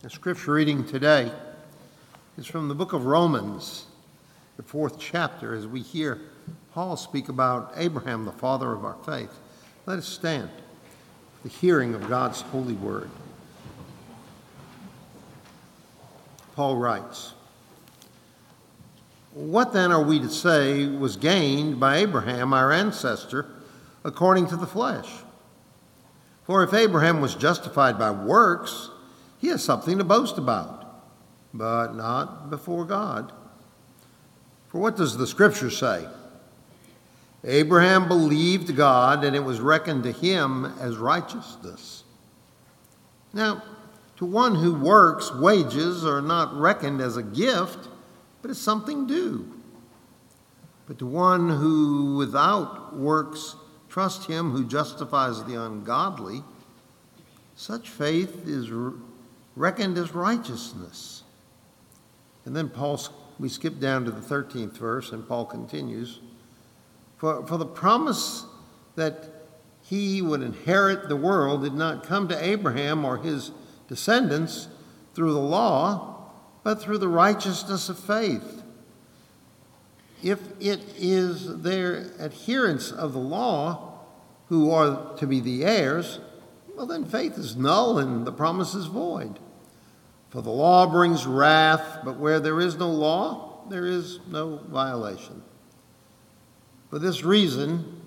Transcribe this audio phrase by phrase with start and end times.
[0.00, 1.32] The scripture reading today
[2.36, 3.86] is from the book of Romans,
[4.56, 6.20] the fourth chapter, as we hear
[6.72, 9.36] Paul speak about Abraham, the father of our faith.
[9.86, 13.10] Let us stand for the hearing of God's holy word.
[16.54, 17.32] Paul writes,
[19.34, 23.46] What then are we to say was gained by Abraham, our ancestor,
[24.04, 25.08] according to the flesh?
[26.44, 28.90] For if Abraham was justified by works,
[29.38, 31.02] he has something to boast about,
[31.54, 33.32] but not before God.
[34.68, 36.06] For what does the scripture say?
[37.44, 42.02] Abraham believed God, and it was reckoned to him as righteousness.
[43.32, 43.62] Now,
[44.16, 47.88] to one who works, wages are not reckoned as a gift,
[48.42, 49.52] but as something due.
[50.88, 53.54] But to one who without works
[53.88, 56.42] trust him who justifies the ungodly,
[57.54, 58.70] such faith is
[59.58, 61.22] reckoned as righteousness.
[62.44, 63.00] And then Paul,
[63.38, 66.20] we skip down to the 13th verse, and Paul continues
[67.18, 68.46] For, for the promise
[68.94, 69.46] that
[69.82, 73.50] he would inherit the world did not come to Abraham or his
[73.88, 74.68] descendants
[75.14, 76.30] through the law,
[76.62, 78.62] but through the righteousness of faith.
[80.22, 84.00] If it is their adherents of the law
[84.48, 86.20] who are to be the heirs,
[86.76, 89.38] well, then faith is null and the promise is void.
[90.30, 95.42] For the law brings wrath, but where there is no law, there is no violation.
[96.90, 98.02] For this reason,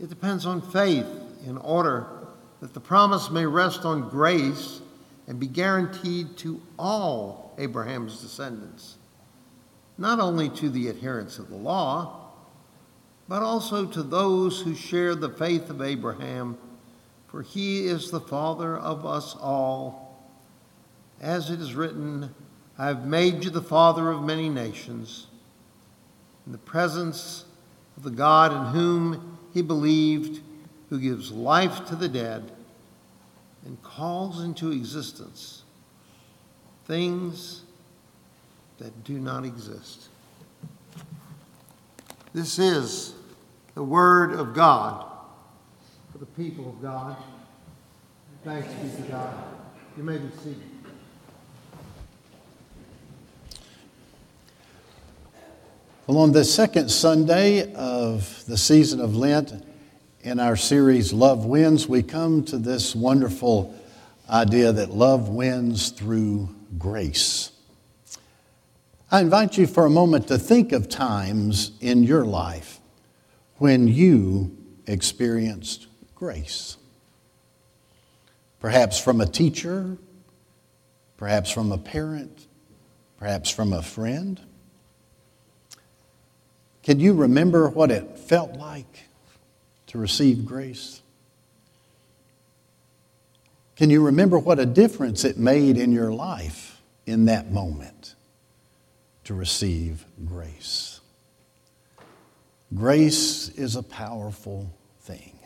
[0.00, 1.06] it depends on faith
[1.46, 2.06] in order
[2.60, 4.80] that the promise may rest on grace
[5.26, 8.96] and be guaranteed to all Abraham's descendants,
[9.98, 12.30] not only to the adherents of the law,
[13.28, 16.58] but also to those who share the faith of Abraham,
[17.28, 20.01] for he is the father of us all
[21.22, 22.34] as it is written,
[22.76, 25.28] I have made you the father of many nations,
[26.44, 27.44] in the presence
[27.96, 30.40] of the God in whom he believed,
[30.90, 32.50] who gives life to the dead
[33.64, 35.62] and calls into existence
[36.86, 37.62] things
[38.78, 40.08] that do not exist.
[42.34, 43.14] This is
[43.74, 45.06] the word of God
[46.10, 47.16] for the people of God.
[48.44, 49.34] Thanks be to God.
[49.96, 50.71] You may be seated.
[56.12, 59.64] Well, on the second Sunday of the season of Lent,
[60.20, 63.74] in our series Love Wins, we come to this wonderful
[64.28, 67.52] idea that love wins through grace.
[69.10, 72.78] I invite you for a moment to think of times in your life
[73.56, 74.54] when you
[74.86, 76.76] experienced grace.
[78.60, 79.96] Perhaps from a teacher,
[81.16, 82.48] perhaps from a parent,
[83.16, 84.38] perhaps from a friend
[86.82, 89.04] can you remember what it felt like
[89.88, 91.02] to receive grace?
[93.76, 98.14] Can you remember what a difference it made in your life in that moment
[99.24, 101.00] to receive grace?
[102.74, 105.38] Grace is a powerful thing.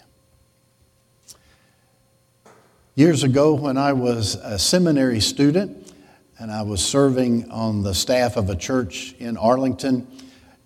[2.94, 5.92] Years ago, when I was a seminary student
[6.38, 10.06] and I was serving on the staff of a church in Arlington,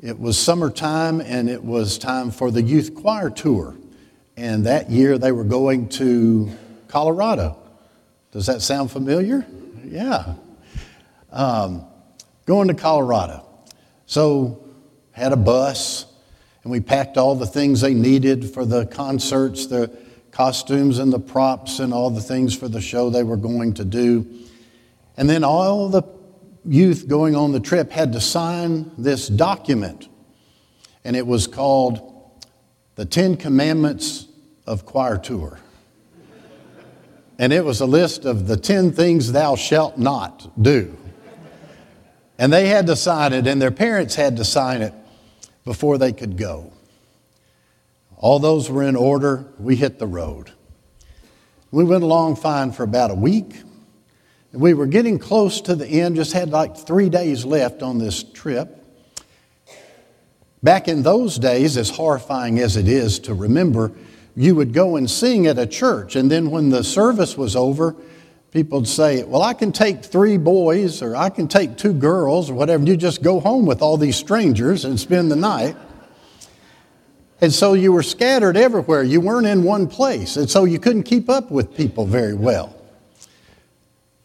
[0.03, 3.77] it was summertime and it was time for the youth choir tour.
[4.37, 6.51] And that year they were going to
[6.89, 7.59] Colorado.
[8.33, 9.47] Does that sound familiar?
[9.85, 10.35] Yeah.
[11.31, 11.85] Um,
[12.47, 13.47] going to Colorado.
[14.07, 14.65] So,
[15.13, 16.07] had a bus
[16.63, 19.95] and we packed all the things they needed for the concerts, the
[20.31, 23.85] costumes and the props and all the things for the show they were going to
[23.85, 24.27] do.
[25.17, 26.03] And then all the
[26.65, 30.09] youth going on the trip had to sign this document,
[31.05, 32.07] and it was called
[32.97, 34.29] the Ten Commandments
[34.67, 35.59] of Choir Tour.
[37.39, 40.97] And it was a list of the 10 things thou shalt not do.
[42.39, 44.93] And they had to sign it, and their parents had to sign it
[45.65, 46.73] before they could go.
[48.17, 49.47] All those were in order.
[49.59, 50.53] We hit the road.
[51.71, 53.63] We went along fine for about a week.
[54.53, 58.23] We were getting close to the end, just had like three days left on this
[58.23, 58.77] trip.
[60.63, 63.93] Back in those days, as horrifying as it is to remember,
[64.37, 67.95] you would go and sing at a church, and then when the service was over,
[68.51, 72.51] people would say, Well, I can take three boys, or I can take two girls,
[72.51, 72.85] or whatever.
[72.85, 75.77] You just go home with all these strangers and spend the night.
[77.41, 79.03] And so you were scattered everywhere.
[79.03, 80.37] You weren't in one place.
[80.37, 82.80] And so you couldn't keep up with people very well.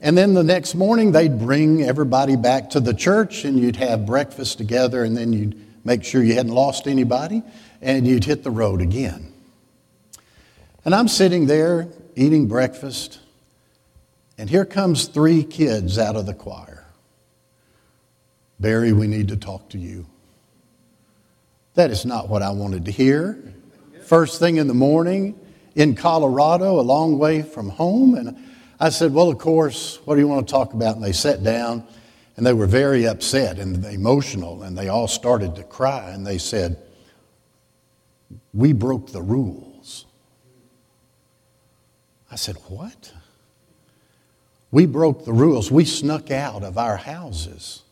[0.05, 4.05] And then the next morning, they'd bring everybody back to the church and you'd have
[4.05, 7.41] breakfast together, and then you'd make sure you hadn't lost anybody,
[7.81, 9.33] and you'd hit the road again.
[10.85, 13.19] And I'm sitting there eating breakfast,
[14.37, 16.85] and here comes three kids out of the choir.
[18.59, 20.05] Barry, we need to talk to you.
[21.73, 23.43] That is not what I wanted to hear.
[24.03, 25.33] First thing in the morning
[25.73, 28.37] in Colorado, a long way from home, and
[28.79, 30.95] I said, Well, of course, what do you want to talk about?
[30.95, 31.85] And they sat down
[32.37, 36.37] and they were very upset and emotional and they all started to cry and they
[36.37, 36.77] said,
[38.53, 40.05] We broke the rules.
[42.31, 43.13] I said, What?
[44.71, 45.71] We broke the rules.
[45.71, 47.83] We snuck out of our houses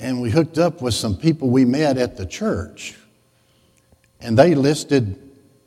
[0.00, 2.96] and we hooked up with some people we met at the church.
[4.20, 5.23] And they listed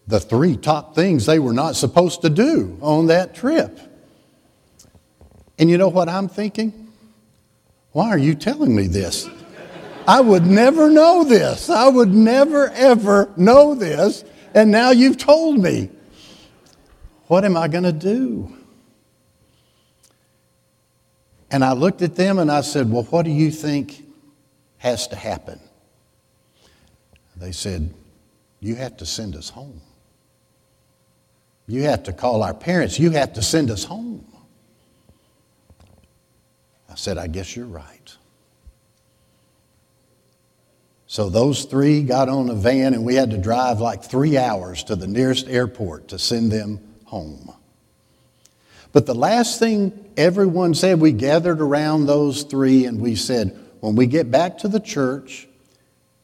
[0.08, 3.80] the three top things they were not supposed to do on that trip.
[5.60, 6.94] And you know what I'm thinking?
[7.92, 9.28] Why are you telling me this?
[10.08, 11.70] I would never know this.
[11.70, 14.24] I would never, ever know this.
[14.54, 15.90] And now you've told me.
[17.28, 18.56] What am I going to do?
[21.52, 24.06] And I looked at them and I said, Well, what do you think
[24.78, 25.60] has to happen?
[27.36, 27.94] They said,
[28.62, 29.82] You have to send us home.
[31.68, 32.98] You have to call our parents.
[32.98, 34.26] You have to send us home.
[36.90, 38.16] I said, I guess you're right.
[41.08, 44.84] So those three got on a van, and we had to drive like three hours
[44.86, 47.52] to the nearest airport to send them home.
[48.94, 53.96] But the last thing everyone said, we gathered around those three and we said, when
[53.96, 55.48] we get back to the church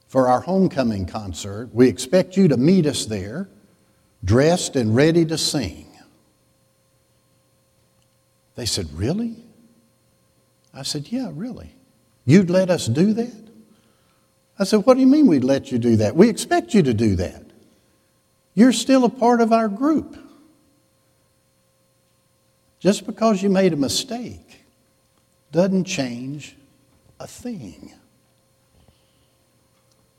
[0.08, 3.48] for our homecoming concert, we expect you to meet us there
[4.24, 5.88] dressed and ready to sing.
[8.56, 9.36] They said, Really?
[10.74, 11.74] I said, Yeah, really.
[12.26, 13.34] You'd let us do that?
[14.58, 16.16] I said, What do you mean we'd let you do that?
[16.16, 17.44] We expect you to do that.
[18.54, 20.18] You're still a part of our group.
[22.80, 24.66] Just because you made a mistake
[25.52, 26.56] doesn't change
[27.20, 27.94] a thing.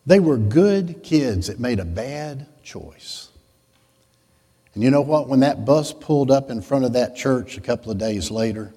[0.06, 3.28] They were good kids that made a bad choice.
[4.74, 5.28] And you know what?
[5.28, 8.72] When that bus pulled up in front of that church a couple of days later,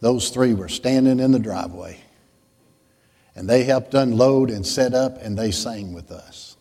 [0.00, 1.98] those three were standing in the driveway.
[3.34, 6.56] And they helped unload and set up, and they sang with us.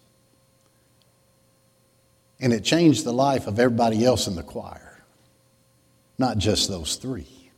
[2.39, 5.03] And it changed the life of everybody else in the choir,
[6.17, 7.51] not just those three.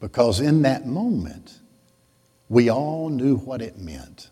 [0.00, 1.58] Because in that moment,
[2.48, 4.30] we all knew what it meant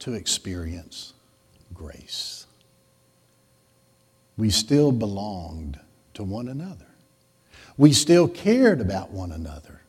[0.00, 1.12] to experience
[1.74, 2.46] grace
[4.36, 5.78] we still belonged
[6.14, 6.86] to one another.
[7.76, 9.80] We still cared about one another.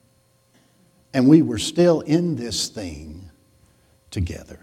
[1.13, 3.29] And we were still in this thing
[4.09, 4.59] together.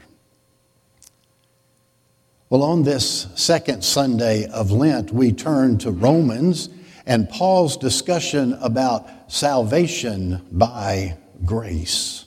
[2.49, 6.69] Well, on this second Sunday of Lent, we turn to Romans
[7.07, 12.25] and Paul's discussion about salvation by grace.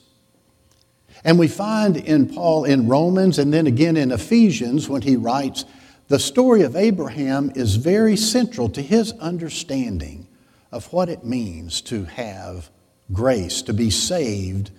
[1.24, 5.64] And we find in Paul in Romans and then again in Ephesians when he writes
[6.08, 10.28] the story of Abraham is very central to his understanding
[10.70, 12.70] of what it means to have
[13.12, 14.70] grace, to be saved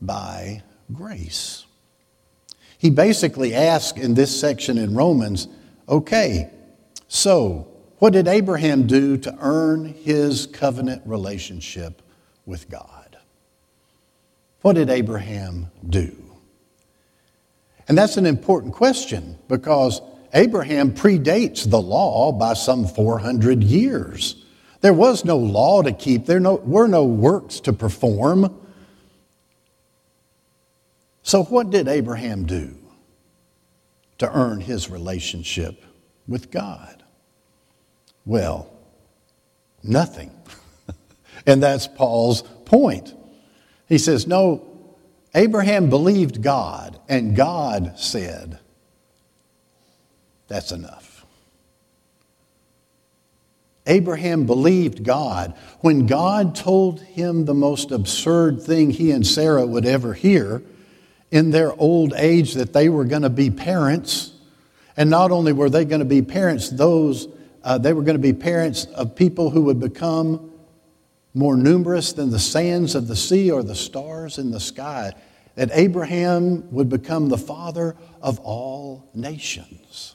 [0.00, 0.62] by
[0.92, 1.66] grace.
[2.78, 5.46] He basically asks in this section in Romans
[5.88, 6.50] okay,
[7.06, 12.02] so what did Abraham do to earn his covenant relationship
[12.46, 13.18] with God?
[14.62, 16.16] What did Abraham do?
[17.88, 20.00] And that's an important question because
[20.34, 24.42] Abraham predates the law by some 400 years.
[24.80, 28.58] There was no law to keep, there were no works to perform.
[31.22, 32.76] So, what did Abraham do
[34.18, 35.84] to earn his relationship
[36.26, 37.02] with God?
[38.24, 38.72] Well,
[39.82, 40.32] nothing.
[41.46, 43.14] and that's Paul's point.
[43.86, 44.66] He says, No,
[45.34, 48.58] Abraham believed God, and God said,
[50.52, 51.24] that's enough.
[53.86, 55.54] Abraham believed God.
[55.80, 60.62] When God told him the most absurd thing he and Sarah would ever hear
[61.30, 64.32] in their old age that they were going to be parents,
[64.96, 67.26] and not only were they going to be parents, those
[67.64, 70.52] uh, they were going to be parents of people who would become
[71.34, 75.12] more numerous than the sands of the sea or the stars in the sky,
[75.54, 80.14] that Abraham would become the father of all nations.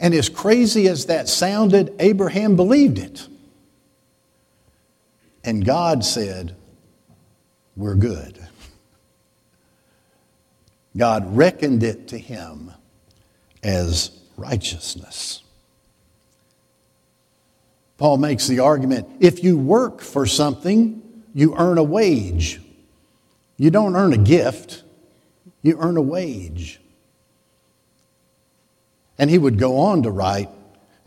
[0.00, 3.28] And as crazy as that sounded, Abraham believed it.
[5.44, 6.56] And God said,
[7.76, 8.46] We're good.
[10.96, 12.72] God reckoned it to him
[13.62, 15.42] as righteousness.
[17.98, 21.02] Paul makes the argument if you work for something,
[21.34, 22.60] you earn a wage.
[23.58, 24.82] You don't earn a gift,
[25.62, 26.80] you earn a wage.
[29.20, 30.48] And he would go on to write,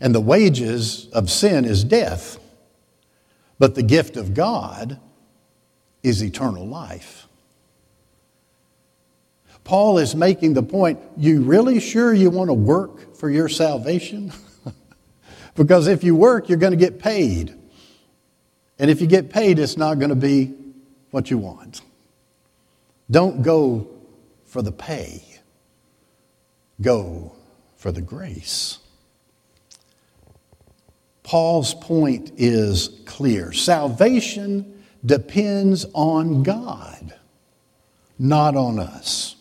[0.00, 2.38] and the wages of sin is death,
[3.58, 5.00] but the gift of God
[6.04, 7.26] is eternal life.
[9.64, 14.32] Paul is making the point you really sure you want to work for your salvation?
[15.56, 17.52] because if you work, you're going to get paid.
[18.78, 20.54] And if you get paid, it's not going to be
[21.10, 21.80] what you want.
[23.10, 23.88] Don't go
[24.44, 25.24] for the pay,
[26.80, 27.33] go
[27.84, 28.78] for the grace.
[31.22, 37.12] Paul's point is clear salvation depends on God,
[38.18, 39.36] not on us.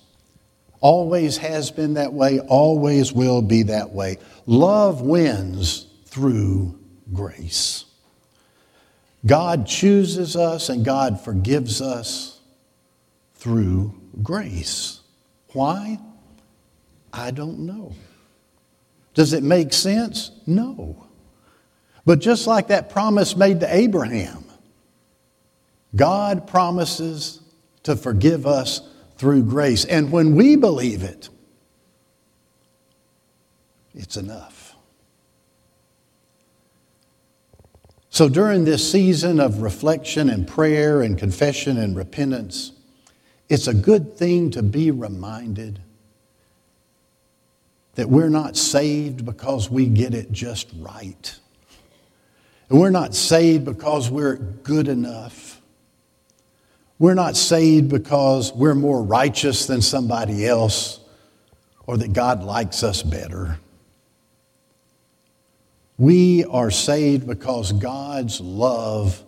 [0.82, 4.18] Always has been that way, always will be that way.
[4.46, 6.78] Love wins through
[7.14, 7.86] grace.
[9.26, 12.42] God chooses us and God forgives us
[13.36, 15.00] through grace.
[15.54, 15.98] Why?
[17.14, 17.94] I don't know.
[19.14, 20.32] Does it make sense?
[20.46, 21.08] No.
[22.06, 24.44] But just like that promise made to Abraham,
[25.96, 27.40] God promises
[27.84, 28.82] to forgive us
[29.18, 29.86] through grace.
[29.86, 31.30] And when we believe it,
[33.94, 34.76] it's enough.
[38.10, 42.72] So during this season of reflection and prayer and confession and repentance,
[43.50, 45.80] it's a good thing to be reminded
[47.96, 51.40] that we're not saved because we get it just right.
[52.70, 55.62] And we're not saved because we're good enough.
[56.98, 61.00] We're not saved because we're more righteous than somebody else
[61.86, 63.60] or that God likes us better.
[65.98, 69.22] We are saved because God's love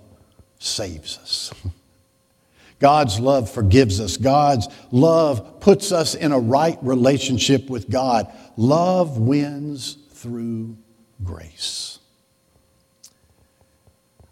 [0.58, 1.54] saves us.
[2.80, 4.18] God's love forgives us.
[4.18, 8.32] God's love puts us in a right relationship with God.
[8.58, 10.78] Love wins through
[11.24, 12.00] grace.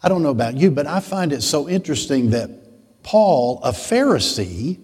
[0.02, 2.50] I don't know about you, but I find it so interesting that
[3.04, 4.80] Paul, a Pharisee,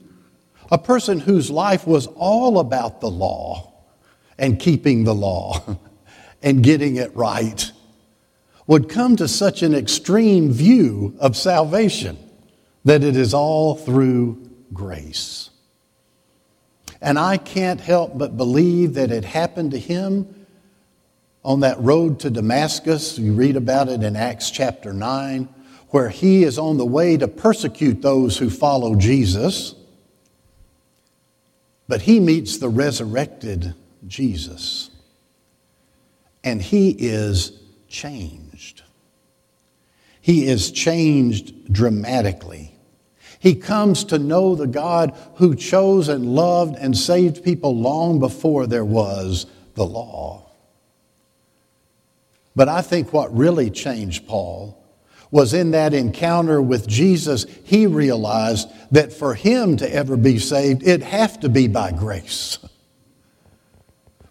[0.71, 3.73] a person whose life was all about the law
[4.37, 5.77] and keeping the law
[6.43, 7.71] and getting it right,
[8.67, 12.17] would come to such an extreme view of salvation
[12.85, 15.48] that it is all through grace.
[17.01, 20.35] And I can't help but believe that it happened to him
[21.43, 23.17] on that road to Damascus.
[23.17, 25.47] You read about it in Acts chapter 9,
[25.89, 29.75] where he is on the way to persecute those who follow Jesus.
[31.87, 33.73] But he meets the resurrected
[34.05, 34.91] Jesus,
[36.43, 38.83] and he is changed.
[40.21, 42.68] He is changed dramatically.
[43.39, 48.67] He comes to know the God who chose and loved and saved people long before
[48.67, 50.51] there was the law.
[52.55, 54.75] But I think what really changed Paul
[55.31, 60.83] was in that encounter with Jesus, he realized that for him to ever be saved,
[60.83, 62.57] it'd have to be by grace.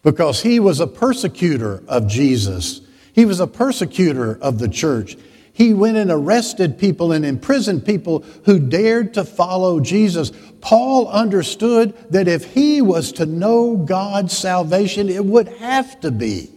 [0.02, 5.16] Because he was a persecutor of Jesus, he was a persecutor of the church.
[5.58, 10.30] He went and arrested people and imprisoned people who dared to follow Jesus.
[10.60, 16.52] Paul understood that if he was to know God's salvation, it would have to be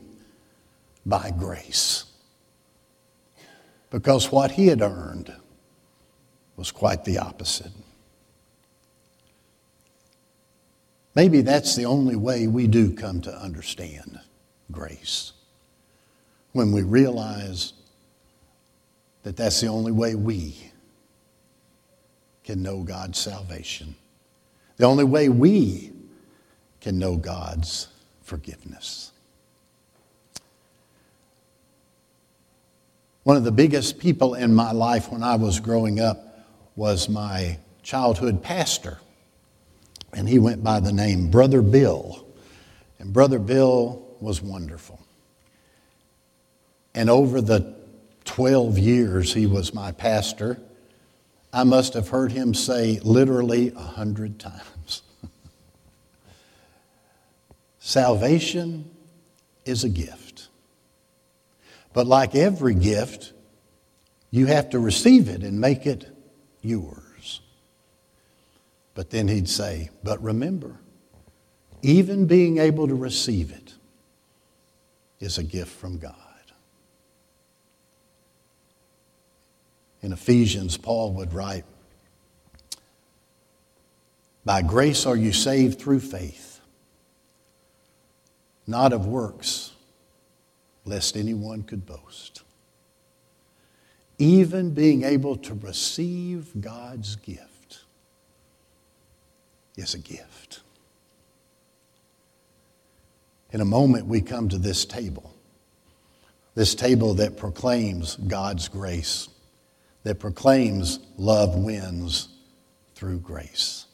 [1.03, 2.05] by grace.
[3.89, 5.33] Because what he had earned
[6.55, 7.71] was quite the opposite.
[11.15, 14.19] Maybe that's the only way we do come to understand
[14.71, 15.33] grace.
[16.51, 17.73] When we realize
[19.23, 20.71] that that's the only way we
[22.43, 23.95] can know God's salvation.
[24.77, 25.91] The only way we
[26.79, 27.87] can know God's
[28.21, 29.11] forgiveness.
[33.23, 37.59] One of the biggest people in my life when I was growing up was my
[37.83, 38.97] childhood pastor.
[40.13, 42.25] And he went by the name Brother Bill.
[42.97, 44.99] And Brother Bill was wonderful.
[46.95, 47.80] And over the
[48.25, 50.59] 12 years he was my pastor,
[51.53, 55.01] I must have heard him say literally a hundred times
[57.79, 58.89] Salvation
[59.65, 60.47] is a gift.
[61.93, 63.33] But like every gift,
[64.33, 66.07] You have to receive it and make it
[66.61, 67.41] yours.
[68.95, 70.79] But then he'd say, But remember,
[71.81, 73.73] even being able to receive it
[75.19, 76.15] is a gift from God.
[80.01, 81.65] In Ephesians, Paul would write,
[84.43, 86.59] By grace are you saved through faith,
[88.65, 89.73] not of works,
[90.85, 92.41] lest anyone could boast.
[94.17, 97.81] Even being able to receive God's gift
[99.77, 100.61] is a gift.
[103.51, 105.31] In a moment, we come to this table,
[106.55, 109.27] this table that proclaims God's grace
[110.03, 112.29] that proclaims love wins
[112.95, 113.85] through grace.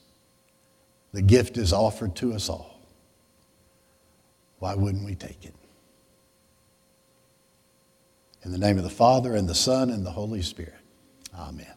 [1.13, 2.79] The gift is offered to us all.
[4.59, 5.55] Why wouldn't we take it?
[8.43, 10.73] In the name of the Father, and the Son, and the Holy Spirit.
[11.37, 11.76] Amen.